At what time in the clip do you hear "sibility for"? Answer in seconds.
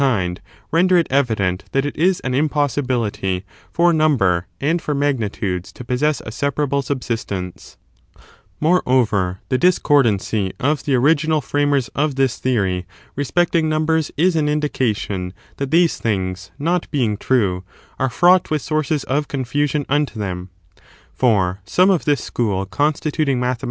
2.73-3.93